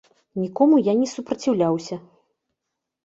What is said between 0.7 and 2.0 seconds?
я не супраціўляўся.